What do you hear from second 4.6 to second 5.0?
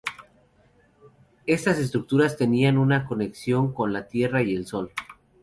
sol.